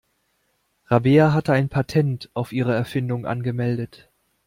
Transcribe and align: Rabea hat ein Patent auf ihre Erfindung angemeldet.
Rabea 0.89 1.31
hat 1.31 1.51
ein 1.51 1.69
Patent 1.69 2.31
auf 2.33 2.53
ihre 2.53 2.73
Erfindung 2.73 3.27
angemeldet. 3.27 4.09